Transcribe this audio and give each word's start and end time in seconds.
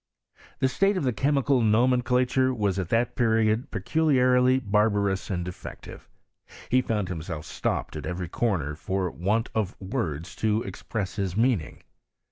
The 0.57 0.67
state 0.67 0.97
of 0.97 1.03
the 1.03 1.13
chemical 1.13 1.61
nomenclature 1.61 2.51
was 2.55 2.79
at 2.79 2.89
that 2.89 3.15
period 3.15 3.69
peculiarly 3.69 4.57
barbarous 4.59 5.29
and 5.29 5.45
defective. 5.45 6.09
He 6.69 6.81
found 6.81 7.07
himself 7.07 7.45
stopped 7.45 7.95
at 7.95 8.07
every 8.07 8.27
corner 8.27 8.73
for 8.73 9.11
want 9.11 9.51
of 9.53 9.79
words 9.79 10.35
to 10.37 10.63
express 10.63 11.17
his 11.17 11.37
meaning. 11.37 11.83